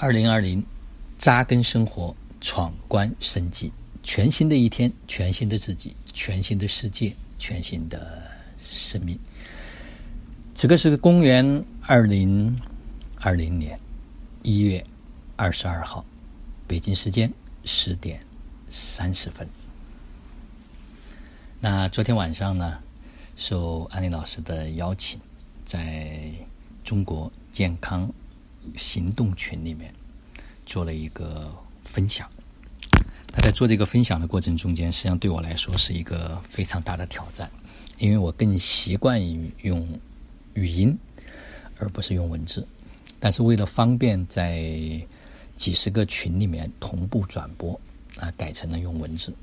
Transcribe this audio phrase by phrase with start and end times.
[0.00, 0.64] 二零二零，
[1.18, 3.72] 扎根生活，闯关升级，
[4.04, 8.22] 全新的一天，全新的自己，全新的世界，全新的
[8.64, 9.18] 生命。
[10.54, 12.60] 此刻是公元二零
[13.16, 13.76] 二零年
[14.44, 14.86] 一月
[15.34, 16.04] 二十二号，
[16.68, 17.32] 北京时间
[17.64, 18.20] 十点
[18.68, 19.48] 三十分。
[21.58, 22.78] 那昨天晚上呢，
[23.34, 25.20] 受安利老师的邀请，
[25.64, 26.30] 在
[26.84, 28.08] 中国健康。
[28.76, 29.92] 行动群里面
[30.66, 32.28] 做了一个分享，
[33.32, 37.50] 他在做这个分享的过程中间，实际上对我来说是一个非常大的挑战，
[37.98, 39.98] 因为我更习惯于用
[40.54, 40.98] 语音
[41.78, 42.66] 而不是用文字，
[43.18, 44.60] 但是为了方便在
[45.56, 47.80] 几十个群里面同步转播，
[48.16, 49.34] 啊，改成了用文字。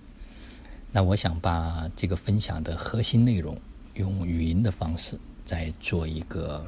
[0.91, 3.59] 那我想把这个分享的核心内容
[3.95, 6.65] 用语音的方式再做一个。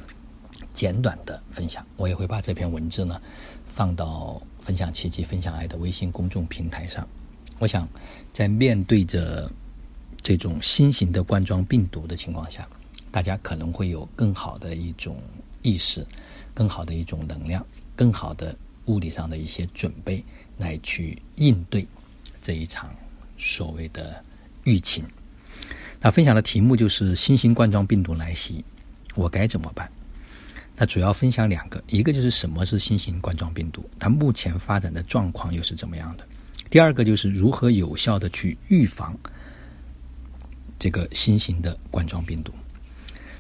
[0.74, 3.22] 简短的分享，我也会把这篇文字呢
[3.66, 7.08] 放到“分享奇迹、分享爱”的微信公众平台上。
[7.60, 7.88] 我想，
[8.32, 9.52] 在面对着
[10.22, 12.68] 这种新型的冠状病毒的情况下，
[13.12, 15.18] 大家可能会有更好的一种
[15.64, 16.06] 意识，
[16.54, 20.24] 更好的一种能量，更好的物理上的一些准备，
[20.58, 21.88] 来去应对
[22.42, 22.94] 这一场
[23.38, 24.24] 所谓的
[24.64, 25.04] 疫情。
[26.00, 28.64] 那分享的题目就是“新型冠状病毒来袭，
[29.16, 29.92] 我该怎么办？”
[30.80, 36.28] 那主要分享两个，一个就是什么是新型冠状病毒，它目前发展的状况又是怎么样的？
[36.70, 39.18] 第二个就是如何有效的去预防
[40.78, 42.52] 这个新型的冠状病毒。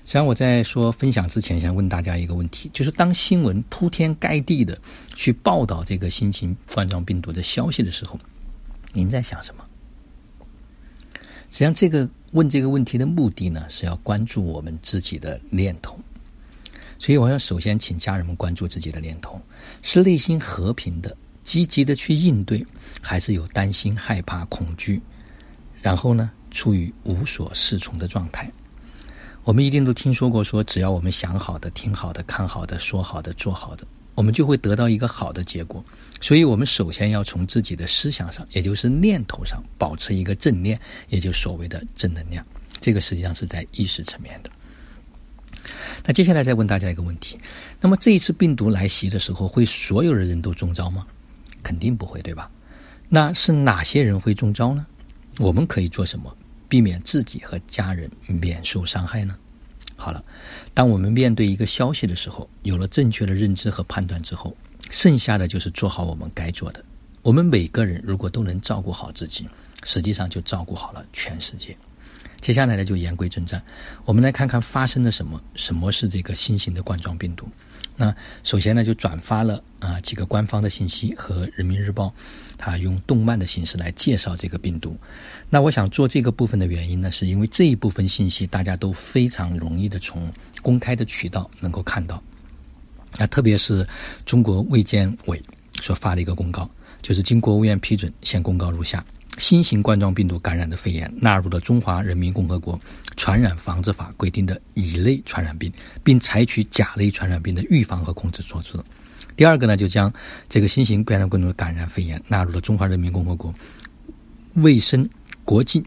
[0.04, 4.80] 实际上我在说分享之前，想问大家一个问题，就是当新闻铺天盖地的
[5.14, 8.18] 去报道这个新型冠状病毒的消息的时候，
[8.94, 9.64] 您在想什么？
[11.52, 16.00] 实际上，这个问这个问题的目的呢，是要关注我们自己的念头。
[17.00, 19.42] 所以，我要首先请家人们关注自己的念头：
[19.81, 22.66] 是内心和平的、积极的去应对，
[23.02, 25.02] 还是有担心、害怕、恐惧？
[25.81, 28.52] 然后呢，处于无所适从的状态。
[29.44, 33.86] 我们一定都听说过，说只要我们想好的、听好的、看好的、说好的、做好的，
[34.16, 35.86] 我们就会得到一个好的结果。
[36.20, 40.77] 所以，我们首先要从自己的思想上，也就是念头上，保持一个正念，
[41.08, 42.45] 也就所谓的正能量。
[42.82, 44.49] 这个实际上是在意识层面的。
[46.06, 47.38] 那接下来再问大家一个问题：
[47.82, 51.06] 那么这一次病毒来袭的时候，会所有的人都中招吗？
[51.64, 52.50] 肯定不会，对吧？
[53.10, 54.86] 那是哪些人会中招呢？
[55.40, 56.36] 我们可以做什么，
[56.70, 59.36] 避免自己和家人免受伤害呢？
[59.96, 60.23] 好了，
[60.73, 64.56] 当我们面对一个消息的时候，有了正确的认知和判断之后，
[64.92, 66.84] 剩下的就是做好我们该做的。
[67.23, 69.46] 我们每个人如果都能照顾好自己，
[69.84, 71.76] 实际上就照顾好了全世界。
[72.39, 73.61] 接下来呢，就言归正传，
[74.05, 75.42] 我们来看看发生了什么。
[75.55, 77.48] 什么是这个新型的冠状病毒？
[77.95, 82.14] 那首先呢，就转发了啊几个官方的信息和人民日报，
[82.58, 84.95] 它用动漫的形式来介绍这个病毒。
[85.49, 90.31] 那我想做这个部分的原因呢，是因为这一部分信息大家都非常容易的从
[90.61, 92.21] 公开的渠道能够看到。
[93.17, 93.86] 啊，特别是
[94.25, 95.42] 中国卫健委
[95.81, 96.69] 所发的一个公告，
[97.02, 99.04] 就是经国务院批准，现公告如下。
[99.37, 102.80] 新型冠状病毒感染的肺炎纳入了《中华人民共和国
[103.15, 105.71] 传染防治法》规定的乙类传染病，
[106.03, 108.77] 并采取甲类传染病的预防和控制措施。
[109.36, 110.11] 第二个呢，就将
[110.49, 113.53] 这个新型冠状病毒感染肺炎纳入了《中华人民共和国
[114.55, 115.08] 卫生
[115.45, 115.86] 国境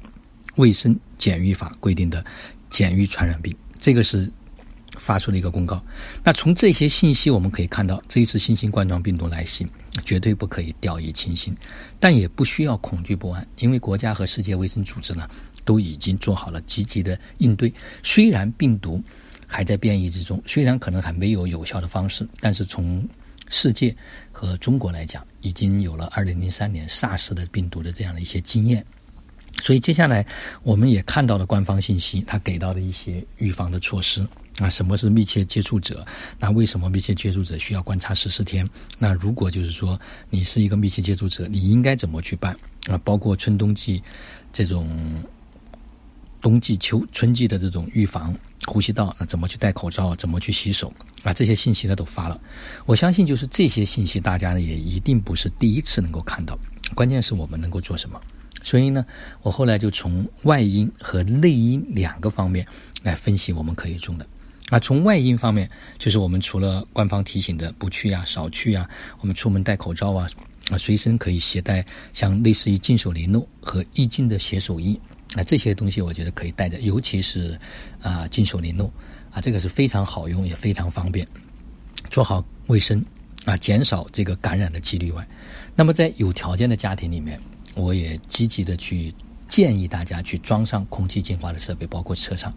[0.56, 2.24] 卫生检疫法》规定的
[2.70, 3.54] 检疫传染病。
[3.78, 4.32] 这个是。
[5.00, 5.82] 发出了一个公告。
[6.22, 9.66] 那从这些信息我们可以看到，这一次新型冠状病毒来袭，
[10.04, 11.56] 绝对不可以掉以轻心，
[11.98, 15.26] 但也不需要恐惧不安，因为国家和世界卫生组织呢
[15.64, 17.72] 都已经做好了积极的应对。
[18.02, 19.02] 虽然病毒
[19.46, 23.08] 还在变异之中，虽然可能还没有有效的方式，但是从
[23.48, 23.96] 世界
[24.30, 28.84] 和中国来讲，已经有了二零零三年 SARS 的病毒的这样的一些经验。
[29.60, 30.26] 所以接下来
[30.62, 34.26] 我们也看到了官方信息，他给到的一些预防的措施
[34.58, 36.04] 啊，什么是密切接触者？
[36.38, 38.68] 那为什么密切接触者需要观察十四天？
[38.98, 42.56] 那如果就是说你是一个密切接触者，你应该怎么去办
[42.88, 42.98] 啊？
[43.04, 44.02] 包括春冬季
[44.52, 45.22] 这种
[46.40, 48.34] 冬季秋春季的这种预防
[48.66, 50.16] 呼吸道，那怎么去戴口罩？
[50.16, 50.92] 怎么去洗手？
[51.22, 52.40] 啊，这些信息呢都发了。
[52.86, 56.58] 我相信就是这些信息，大家呢也一定不是第一次能够看到。
[56.94, 58.20] 关键是我们能够做什么？
[58.62, 59.04] 所以呢，
[59.42, 62.66] 我后来就从外因和内因两个方面
[63.02, 64.26] 来分析我们可以种的。
[64.70, 65.68] 啊，从外因方面，
[65.98, 68.88] 就是我们除了官方提醒的不去啊、少去啊，
[69.20, 70.28] 我们出门戴口罩啊，
[70.70, 74.96] 啊，随身可以携带像类似于净手联络和易净的洗手液
[75.34, 77.58] 啊，这些东西我觉得可以带着，尤其是
[78.00, 78.92] 啊净手联络
[79.32, 81.26] 啊，这个是非常好用也非常方便，
[82.08, 83.04] 做好卫生
[83.44, 85.26] 啊，减少这个感染的几率外，
[85.74, 87.40] 那么在有条件的家庭里面，
[87.74, 89.12] 我也积极的去
[89.48, 92.52] 建议大家去装上空气净化的设备，包括车上。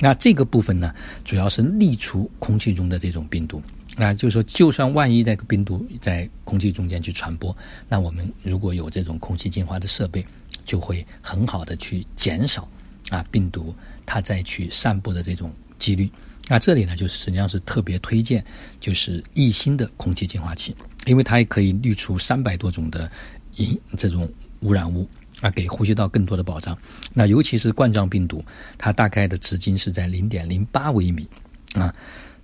[0.00, 0.92] 那这个部分呢，
[1.24, 3.62] 主要是滤除空气中的这种病毒。
[3.96, 7.56] 那就是说，就算万一这个病毒在空气中间去传播，
[7.88, 10.24] 那我们如果有这种空气净化的设备，
[10.64, 12.68] 就会很好的去减少
[13.10, 13.72] 啊病毒
[14.04, 16.10] 它再去散布的这种几率。
[16.48, 18.44] 那这里呢，就是实际上是特别推荐，
[18.80, 20.74] 就是一星的空气净化器，
[21.06, 23.08] 因为它也可以滤除三百多种的
[23.54, 24.28] 阴这种
[24.64, 25.08] 污染物
[25.40, 26.76] 啊，给呼吸道更多的保障。
[27.12, 28.44] 那尤其是冠状病毒，
[28.76, 31.28] 它大概的直径是在零点零八微米
[31.74, 31.94] 啊。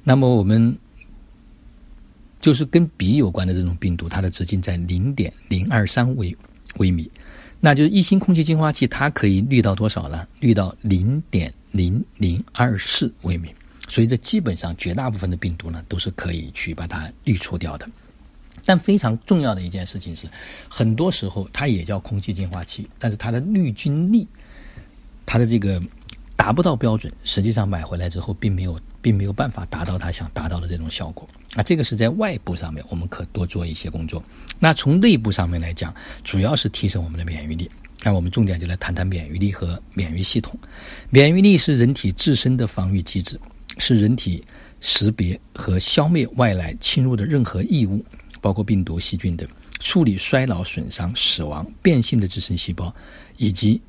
[0.04, 0.78] 那么我们
[2.40, 6.36] 就是跟鼻有关的这种病毒，它的直径在零点零二三微
[6.76, 7.10] 微米。
[7.58, 10.26] 那就是一星空气净化器，它可以滤到多少呢？
[10.40, 13.54] 滤到零点零零二四微米。
[13.88, 17.88] 所以这基本上绝大部分的病毒呢，都是可以去把它滤除掉的。
[18.64, 20.26] 但非常重要的一件事情是，
[20.68, 24.26] 很多时候它也叫空气净化器，但是它的滤菌力，
[25.26, 25.82] 它的这个
[26.36, 27.12] 达不到标准。
[27.24, 31.28] 实际上买回来之后，并没有并没有办法达到它想达到的这种效果。
[31.54, 34.22] 啊，这个是在外部上面，我们可多做一些工作。
[34.58, 37.70] 那从内部上面来讲，主要是提升我们的免疫力。
[38.02, 40.58] 那我们重点就来谈谈免疫力和免疫系统。
[41.10, 43.38] 免疫力是人体自身的防御机制。
[43.78, 44.44] 是人体
[44.80, 48.04] 识别和消灭外来侵入的任何异物，
[48.40, 49.46] 包括病毒、细菌等；
[49.78, 52.94] 处理衰老、损伤、死亡、变性的自身细胞，
[53.36, 53.80] 以及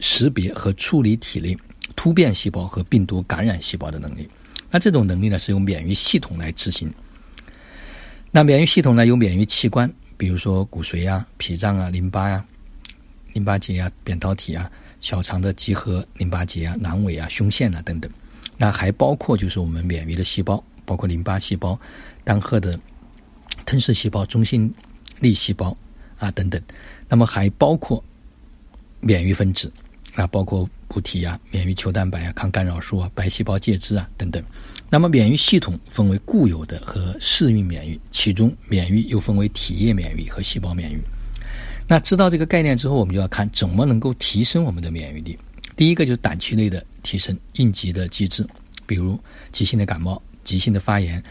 [0.00, 1.56] 识别和处理体内
[1.94, 4.28] 突变细胞和病毒感染细胞的能力。
[4.70, 6.92] 那这种能力呢，是由免疫系统来执行。
[8.30, 12.44] 那免疫系统呢，有免疫器官，比如说骨髓啊、脾脏啊、淋巴呀、
[13.32, 14.70] 淋巴结啊、扁桃体啊、
[15.00, 18.10] 小肠的集合淋巴结啊、阑尾啊、胸腺啊等等。
[18.58, 21.78] 那还包括就是我们免疫的细胞，包括淋巴细胞、
[22.24, 22.78] 单核的
[23.66, 24.72] 吞噬细胞、中性
[25.20, 25.76] 粒细胞
[26.16, 26.58] 啊等等。
[27.08, 28.02] 那么还包括
[29.00, 29.70] 免疫分子
[30.14, 34.42] 啊，包括补体啊、免疫球蛋白啊、抗干扰素啊、白细胞介质啊等等。
[34.88, 40.96] 那么免疫系统分为固有的和适应免疫，其中免疫又分为体液免疫和细胞免疫。
[41.88, 45.38] 那知道这个概念之后，我们就要看怎么能够提升我们的免疫力。
[45.76, 48.46] 第一个就是胆区内的提升应急的机制，
[48.86, 49.18] 比如
[49.52, 51.22] 急性的感冒、急性的发炎，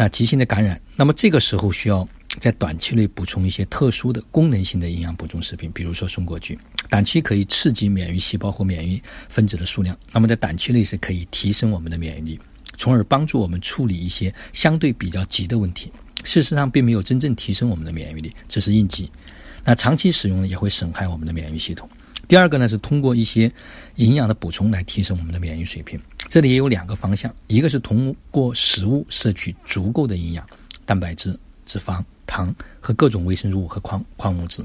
[0.00, 2.08] 那急性的感染，那么这个时候需要
[2.38, 6.56] 在短期内补充一些特殊的功能性的营养补充食品，比如说松果菊。
[6.88, 12.40] 短期可以刺激免疫细胞和免疫分子的数量，那么在短期内是可以提升我们的免疫力，
[12.76, 15.92] 从而帮助我们处理一些相对比较急的问题。
[16.22, 19.10] 事实上，并没有真正提升我们的免疫力，只是应急。
[19.64, 21.90] 那长期使用也会损害我们的免疫系统。
[22.28, 23.50] 第二个呢是通过一些
[23.96, 25.98] 营养的补充来提升我们的免疫水平。
[26.28, 30.46] 这里也有两个方向，一个是通过食物摄取足够的营养，
[30.84, 34.62] 蛋白质、脂肪、糖和各种微生物和矿矿物质。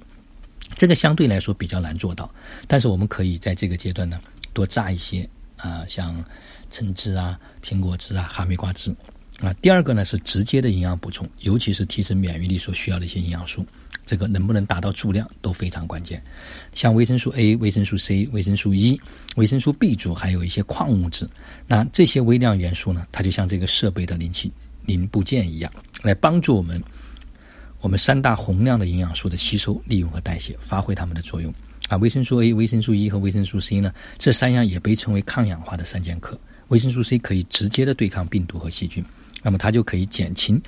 [0.75, 2.29] 这个相对来说比较难做到，
[2.67, 4.19] 但是我们可以在这个阶段呢
[4.51, 6.23] 多榨一些啊，像
[6.69, 8.93] 橙汁啊、苹果汁啊、哈密瓜汁
[9.47, 9.53] 啊。
[9.61, 13.65] 第二个呢是直接的营养补充，尤其是提升免疫力所需要的一些营养素。
[14.05, 16.21] 这个能不能达到足量都非常关键，
[16.73, 18.99] 像维生素 A、维生素 C、维生素 E、
[19.37, 21.29] 维生素 B 族，还有一些矿物质。
[21.67, 24.51] 那这些微量元素呢，它就像这个设备的零器
[24.85, 26.83] 零部件一样，来帮助我们
[27.79, 31.53] 我们三大宏量的营养素的吸收、利用和代谢，发挥它们的作用。
[31.87, 36.37] 啊，维生素 A、维生素 E 和维生素 C 呢，这三样也被称为抗氧化的三剑客。
[36.67, 39.03] 维生素 C 可以直接的对抗病毒和细菌，
[39.43, 40.59] 那么它就可以减轻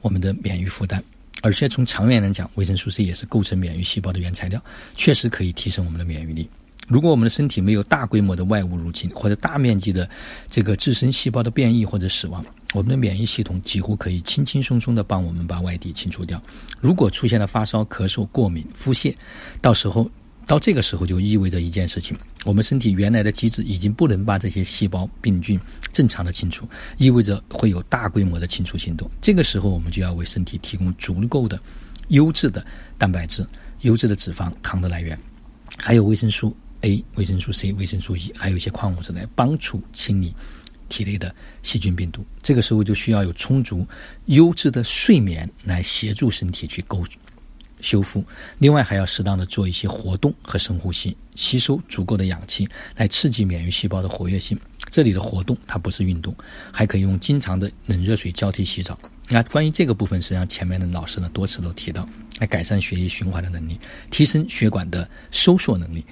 [0.00, 1.00] 我们的免疫负担。
[1.42, 4.60] 而且从长远来讲，维生素 C 也是构成免疫细胞的原材料，
[4.94, 6.48] 确实可以提升我们的免疫力。
[6.88, 10.08] 如果我们的身体没有大规模的外物入侵或者大面积的
[10.50, 16.42] 这个自身细胞的变异或者死亡，我们的免疫系统几乎可以轻轻松松的帮我们把外敌清除掉。
[16.80, 19.14] 如果出现了发烧、咳嗽、过敏、腹泻，
[19.60, 20.10] 到时候。
[20.46, 25.58] 到这个时候就意味着一件事情：我们身体原来的机制已经不能把这些细胞、病菌
[25.92, 26.68] 正常的清除，
[26.98, 29.10] 意味着会有大规模的清除行动。
[29.20, 31.58] 这个时候，我们就要为身体提供足够的
[32.08, 32.64] 优质的
[32.98, 33.46] 蛋白质、
[33.82, 35.18] 优质的脂肪、糖的来源，
[35.78, 40.34] 还有维生素 A、维生素 C、维生素 E，还有一些矿物质来帮助清理
[40.88, 42.26] 体内的细菌、病毒。
[42.42, 43.86] 这个时候就需要有充足、
[44.26, 47.04] 优质的睡眠来协助身体去构。
[47.82, 48.24] 修复，
[48.58, 54.58] 另外还要适当的做一些活动和深呼吸，吸收足够的氧气，来刺激免疫细胞的活跃性。
[54.90, 56.34] 这里的活动它不是运动，
[56.72, 58.98] 还可以用经常的冷热水交替洗澡。
[59.28, 62.08] 那关于这个部分，实际上前面的老师呢多次都提到，
[62.38, 63.78] 来改善血液循环的能力，
[64.10, 66.04] 提升血管的收缩能力。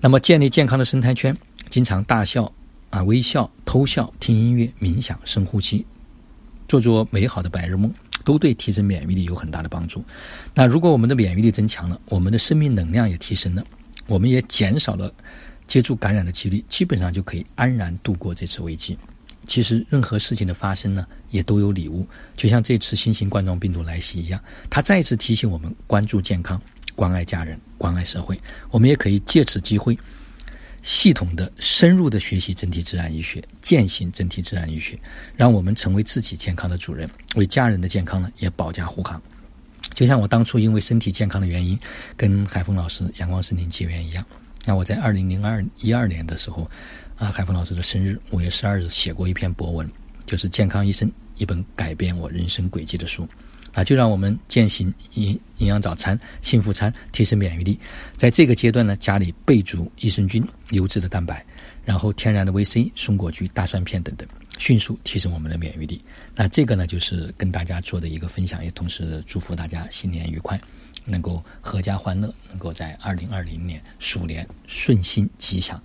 [0.00, 1.36] 那么建立健康的生态圈，
[1.68, 2.52] 经常大笑
[2.90, 5.84] 啊微笑、偷笑、听音乐、冥想、深呼吸。
[6.68, 7.90] 做做美好的白日梦，
[8.24, 10.04] 都对提升免疫力有很大的帮助。
[10.54, 13.64] 那如果我们的免疫力增强了，我们的生命能量也提升了，
[14.06, 15.12] 我们也减少了
[15.66, 18.96] 接触感染的几率，基本上就可以安然度过这次危机。
[19.46, 22.06] 其实任何事情的发生呢，也都有礼物，
[22.36, 26.60] 就像这次新型冠状病毒来袭一样，它再次提醒我们关注健康、
[26.94, 28.38] 关爱家人、关爱社会。
[28.70, 29.98] 我们也可以借此机会。
[30.82, 34.98] 系统的、深入的学习整体自然医学，践行整体自然医学，
[35.36, 39.20] 让我们成为自己健康的主人，为家人的健康呢也保驾护航。
[39.94, 41.78] 就像我当初因为身体健康的原因，
[42.16, 44.24] 跟海峰老师、阳光森林结缘一样。
[44.64, 46.70] 那我在二零零二一二年的时候，
[47.16, 49.90] 啊，海峰老师的生日五月十二日写过一篇博文，
[50.26, 53.26] 就是《健康医生》一本改变我人生轨迹的书。
[53.78, 57.78] 啊，就让我们践行营营养早餐、幸福餐，提升免疫力。
[58.16, 61.46] 在这个阶段呢，家里备足益生菌、优质的蛋白，
[61.84, 64.26] 然后天然的维 C、松果菊、大蒜片等等，
[64.58, 66.02] 迅速提升我们的免疫力。
[66.34, 70.60] 那这个呢，就是跟大家做的一个分享，也同时祝福大家新年愉快，
[71.04, 75.80] 能够阖家欢乐，能够在二零二零年鼠年顺心吉祥。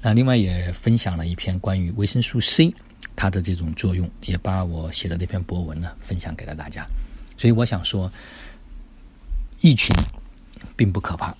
[0.00, 2.72] 那另外也分享了一篇关于维生素 C
[3.16, 6.86] 它的这种作用，也把我写的那篇博文呢分享给了大家。
[7.42, 8.12] 所以我想说，
[9.60, 9.92] 疫情
[10.76, 11.36] 并不可怕，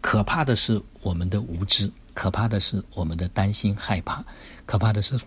[0.00, 4.24] 可怕的是我们的无知，可怕的是我们的担心害怕，
[4.66, 5.18] 可怕的是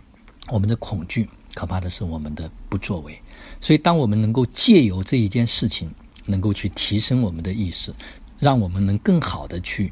[0.48, 3.20] 我们的恐惧，可怕的是我们的不作为。
[3.60, 5.92] 所以，当我们能够借由这一件事情，
[6.24, 7.94] 能够去提升我们的意识，
[8.40, 9.92] 让我们能更好的去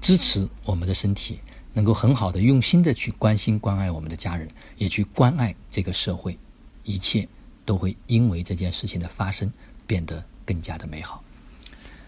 [0.00, 1.40] 支持我们的身体，
[1.72, 6.38] 能够很好的用心的去关心关爱我们的家人，也去关爱这个社会，
[6.84, 7.28] 一切。
[7.66, 9.52] 都会因为这件事情的发生
[9.86, 11.22] 变得更加的美好。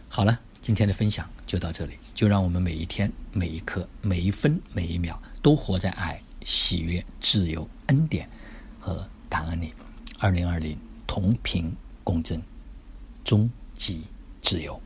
[0.08, 8.26] 好了，今天的分享就到这里，就让我们每一天、每一刻、每一分、每一秒都活在爱、喜悦、自由、恩典
[8.80, 9.74] 和感恩里。
[10.18, 11.70] 二零二零同频
[12.02, 12.42] 共振，
[13.24, 14.02] 终极
[14.42, 14.80] 自由。